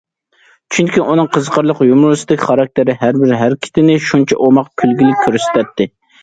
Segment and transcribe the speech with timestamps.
[0.75, 5.89] چۈنكى ئۇنىڭ قىزىقارلىق يۇمۇرىستىك خاراكتېرى ھەربىر ھەرىكىتىنى شۇنچە ئوماق كۈلكىلىك كۆرسىتەتتى.